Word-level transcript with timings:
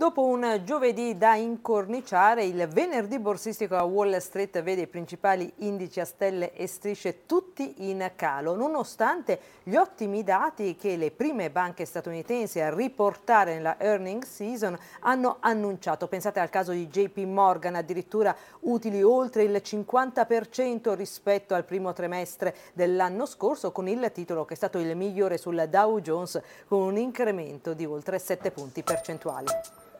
Dopo 0.00 0.24
un 0.24 0.62
giovedì 0.64 1.18
da 1.18 1.34
incorniciare, 1.34 2.46
il 2.46 2.66
venerdì 2.68 3.18
borsistico 3.18 3.76
a 3.76 3.82
Wall 3.82 4.16
Street 4.16 4.62
vede 4.62 4.80
i 4.80 4.86
principali 4.86 5.52
indici 5.56 6.00
a 6.00 6.06
stelle 6.06 6.54
e 6.54 6.66
strisce 6.66 7.26
tutti 7.26 7.86
in 7.90 8.10
calo, 8.16 8.56
nonostante 8.56 9.38
gli 9.62 9.76
ottimi 9.76 10.24
dati 10.24 10.74
che 10.76 10.96
le 10.96 11.10
prime 11.10 11.50
banche 11.50 11.84
statunitensi 11.84 12.60
a 12.60 12.74
riportare 12.74 13.52
nella 13.52 13.78
earnings 13.78 14.26
season 14.26 14.74
hanno 15.00 15.36
annunciato. 15.40 16.08
Pensate 16.08 16.40
al 16.40 16.48
caso 16.48 16.72
di 16.72 16.88
JP 16.88 17.18
Morgan, 17.18 17.74
addirittura 17.74 18.34
utili 18.60 19.02
oltre 19.02 19.42
il 19.42 19.60
50% 19.62 20.94
rispetto 20.94 21.52
al 21.54 21.66
primo 21.66 21.92
trimestre 21.92 22.56
dell'anno 22.72 23.26
scorso, 23.26 23.70
con 23.70 23.86
il 23.86 24.10
titolo 24.14 24.46
che 24.46 24.54
è 24.54 24.56
stato 24.56 24.78
il 24.78 24.96
migliore 24.96 25.36
sul 25.36 25.66
Dow 25.68 26.00
Jones 26.00 26.40
con 26.68 26.80
un 26.80 26.96
incremento 26.96 27.74
di 27.74 27.84
oltre 27.84 28.18
7 28.18 28.50
punti 28.50 28.82
percentuali. 28.82 29.89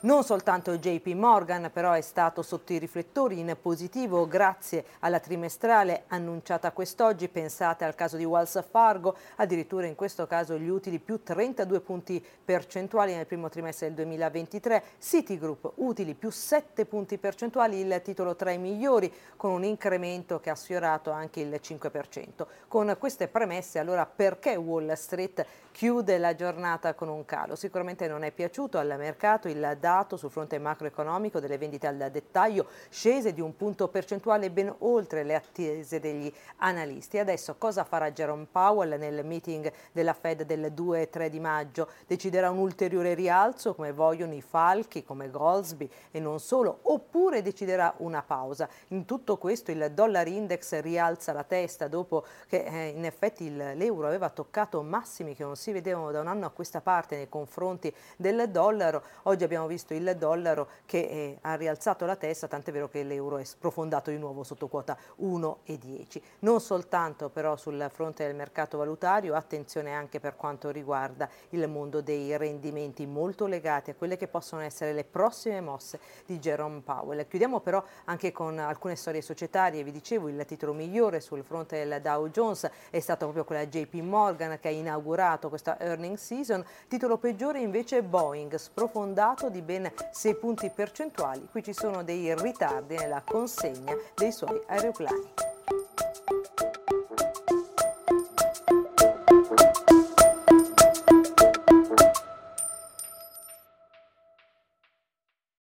Non 0.00 0.22
soltanto 0.22 0.78
JP 0.78 1.08
Morgan 1.08 1.70
però 1.72 1.90
è 1.90 2.02
stato 2.02 2.42
sotto 2.42 2.72
i 2.72 2.78
riflettori 2.78 3.40
in 3.40 3.56
positivo 3.60 4.28
grazie 4.28 4.84
alla 5.00 5.18
trimestrale 5.18 6.04
annunciata 6.06 6.70
quest'oggi, 6.70 7.26
pensate 7.26 7.84
al 7.84 7.96
caso 7.96 8.16
di 8.16 8.24
Wells 8.24 8.62
Fargo, 8.70 9.16
addirittura 9.38 9.86
in 9.86 9.96
questo 9.96 10.28
caso 10.28 10.56
gli 10.56 10.68
utili 10.68 11.00
più 11.00 11.24
32 11.24 11.80
punti 11.80 12.24
percentuali 12.44 13.12
nel 13.12 13.26
primo 13.26 13.48
trimestre 13.48 13.88
del 13.88 13.96
2023, 13.96 14.82
Citigroup 15.00 15.72
utili 15.78 16.14
più 16.14 16.30
7 16.30 16.84
punti 16.84 17.18
percentuali, 17.18 17.80
il 17.80 18.00
titolo 18.04 18.36
tra 18.36 18.52
i 18.52 18.58
migliori 18.58 19.12
con 19.34 19.50
un 19.50 19.64
incremento 19.64 20.38
che 20.38 20.50
ha 20.50 20.54
sfiorato 20.54 21.10
anche 21.10 21.40
il 21.40 21.58
5%. 21.60 22.46
Con 22.68 22.94
queste 23.00 23.26
premesse 23.26 23.80
allora 23.80 24.06
perché 24.06 24.54
Wall 24.54 24.92
Street 24.92 25.44
chiude 25.72 26.18
la 26.18 26.36
giornata 26.36 26.94
con 26.94 27.08
un 27.08 27.24
calo? 27.24 27.56
Sicuramente 27.56 28.06
non 28.06 28.22
è 28.22 28.30
piaciuto 28.30 28.78
al 28.78 28.94
mercato 28.96 29.48
il 29.48 29.76
dato 29.88 30.18
sul 30.18 30.30
fronte 30.30 30.58
macroeconomico 30.58 31.40
delle 31.40 31.56
vendite 31.56 31.86
al 31.86 32.10
dettaglio 32.12 32.66
scese 32.90 33.32
di 33.32 33.40
un 33.40 33.56
punto 33.56 33.88
percentuale 33.88 34.50
ben 34.50 34.74
oltre 34.80 35.24
le 35.24 35.34
attese 35.34 35.98
degli 35.98 36.30
analisti. 36.56 37.18
Adesso 37.18 37.54
cosa 37.56 37.84
farà 37.84 38.12
Jerome 38.12 38.46
Powell 38.52 38.98
nel 38.98 39.24
meeting 39.24 39.72
della 39.92 40.12
Fed 40.12 40.42
del 40.42 40.72
2 40.72 41.00
e 41.00 41.08
3 41.08 41.30
di 41.30 41.40
maggio? 41.40 41.88
Deciderà 42.06 42.50
un 42.50 42.58
ulteriore 42.58 43.14
rialzo 43.14 43.74
come 43.74 43.92
vogliono 43.92 44.34
i 44.34 44.42
falchi, 44.42 45.04
come 45.04 45.30
Goldsby 45.30 45.90
e 46.10 46.20
non 46.20 46.38
solo, 46.38 46.80
oppure 46.82 47.40
deciderà 47.40 47.94
una 47.98 48.22
pausa. 48.22 48.68
In 48.88 49.06
tutto 49.06 49.38
questo 49.38 49.70
il 49.70 49.90
dollar 49.94 50.28
index 50.28 50.80
rialza 50.80 51.32
la 51.32 51.44
testa 51.44 51.88
dopo 51.88 52.24
che 52.46 52.62
eh, 52.62 52.88
in 52.88 53.06
effetti 53.06 53.54
l'euro 53.56 54.06
aveva 54.06 54.28
toccato 54.28 54.82
massimi 54.82 55.34
che 55.34 55.44
non 55.44 55.56
si 55.56 55.72
vedevano 55.72 56.10
da 56.10 56.20
un 56.20 56.26
anno 56.26 56.44
a 56.44 56.50
questa 56.50 56.82
parte 56.82 57.16
nei 57.16 57.30
confronti 57.30 57.90
del 58.18 58.50
dollaro. 58.50 59.02
Oggi 59.22 59.44
abbiamo 59.44 59.66
visto 59.66 59.76
visto 59.78 59.94
il 59.94 60.16
dollaro 60.16 60.68
che 60.84 60.98
eh, 60.98 61.38
ha 61.42 61.54
rialzato 61.54 62.04
la 62.04 62.16
testa, 62.16 62.48
tant'è 62.48 62.72
vero 62.72 62.88
che 62.88 63.04
l'euro 63.04 63.38
è 63.38 63.44
sprofondato 63.44 64.10
di 64.10 64.18
nuovo 64.18 64.42
sotto 64.42 64.66
quota 64.66 64.96
1,10. 65.20 66.20
Non 66.40 66.60
soltanto 66.60 67.28
però 67.28 67.56
sul 67.56 67.88
fronte 67.92 68.26
del 68.26 68.34
mercato 68.34 68.76
valutario, 68.76 69.34
attenzione 69.34 69.94
anche 69.94 70.18
per 70.18 70.34
quanto 70.34 70.70
riguarda 70.70 71.28
il 71.50 71.68
mondo 71.68 72.00
dei 72.00 72.36
rendimenti 72.36 73.06
molto 73.06 73.46
legati 73.46 73.90
a 73.90 73.94
quelle 73.94 74.16
che 74.16 74.26
possono 74.26 74.62
essere 74.62 74.92
le 74.92 75.04
prossime 75.04 75.60
mosse 75.60 76.00
di 76.26 76.38
Jerome 76.40 76.80
Powell. 76.80 77.26
Chiudiamo 77.28 77.60
però 77.60 77.82
anche 78.04 78.32
con 78.32 78.58
alcune 78.58 78.96
storie 78.96 79.22
societarie, 79.22 79.84
vi 79.84 79.92
dicevo 79.92 80.28
il 80.28 80.44
titolo 80.44 80.72
migliore 80.72 81.20
sul 81.20 81.44
fronte 81.44 81.84
del 81.84 82.00
Dow 82.02 82.28
Jones 82.28 82.68
è 82.90 82.98
stato 82.98 83.24
proprio 83.26 83.44
quella 83.44 83.66
JP 83.66 83.94
Morgan 83.94 84.58
che 84.60 84.68
ha 84.68 84.72
inaugurato 84.72 85.48
questa 85.48 85.78
earning 85.78 86.16
season, 86.16 86.64
titolo 86.88 87.18
peggiore 87.18 87.60
invece 87.60 88.02
Boeing, 88.02 88.56
sprofondato 88.56 89.48
di 89.48 89.62
ben 89.68 89.92
6 90.12 90.36
punti 90.36 90.70
percentuali. 90.70 91.46
Qui 91.50 91.62
ci 91.62 91.74
sono 91.74 92.02
dei 92.02 92.34
ritardi 92.34 92.96
nella 92.96 93.22
consegna 93.22 93.94
dei 94.14 94.32
suoi 94.32 94.58
aeroplani. 94.66 95.34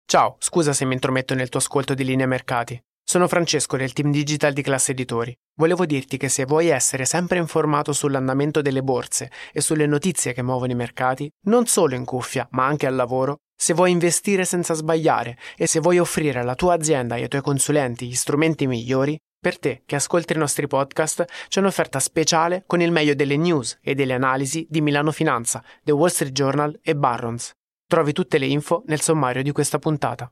Ciao, 0.05 0.35
scusa 0.37 0.71
se 0.71 0.85
mi 0.85 0.93
intrometto 0.93 1.33
nel 1.33 1.49
tuo 1.49 1.59
ascolto 1.59 1.95
di 1.95 2.03
linea 2.03 2.27
mercati. 2.27 2.79
Sono 3.03 3.27
Francesco 3.27 3.75
del 3.75 3.91
team 3.91 4.11
digital 4.11 4.53
di 4.53 4.61
Classe 4.61 4.91
Editori. 4.91 5.35
Volevo 5.57 5.87
dirti 5.87 6.17
che 6.17 6.29
se 6.29 6.45
vuoi 6.45 6.67
essere 6.67 7.05
sempre 7.05 7.39
informato 7.39 7.91
sull'andamento 7.91 8.61
delle 8.61 8.83
borse 8.83 9.31
e 9.51 9.61
sulle 9.61 9.87
notizie 9.87 10.33
che 10.33 10.43
muovono 10.43 10.73
i 10.73 10.75
mercati, 10.75 11.27
non 11.47 11.65
solo 11.65 11.95
in 11.95 12.05
cuffia, 12.05 12.47
ma 12.51 12.65
anche 12.65 12.85
al 12.85 12.95
lavoro, 12.95 13.39
se 13.55 13.73
vuoi 13.73 13.91
investire 13.91 14.45
senza 14.45 14.73
sbagliare 14.73 15.37
e 15.55 15.67
se 15.67 15.79
vuoi 15.79 15.99
offrire 15.99 16.39
alla 16.39 16.55
tua 16.55 16.73
azienda 16.73 17.15
e 17.15 17.23
ai 17.23 17.27
tuoi 17.27 17.41
consulenti 17.41 18.07
gli 18.07 18.15
strumenti 18.15 18.67
migliori, 18.67 19.17
per 19.39 19.59
te 19.59 19.83
che 19.85 19.95
ascolti 19.95 20.33
i 20.33 20.37
nostri 20.37 20.67
podcast 20.67 21.25
c'è 21.47 21.59
un'offerta 21.59 21.99
speciale 21.99 22.63
con 22.65 22.81
il 22.81 22.91
meglio 22.91 23.13
delle 23.13 23.37
news 23.37 23.77
e 23.81 23.93
delle 23.93 24.13
analisi 24.13 24.65
di 24.69 24.81
Milano 24.81 25.11
Finanza, 25.11 25.63
The 25.83 25.91
Wall 25.91 26.09
Street 26.09 26.33
Journal 26.33 26.79
e 26.81 26.95
Barrons. 26.95 27.51
Trovi 27.87 28.11
tutte 28.11 28.39
le 28.39 28.47
info 28.47 28.83
nel 28.87 29.01
sommario 29.01 29.43
di 29.43 29.51
questa 29.51 29.77
puntata. 29.77 30.31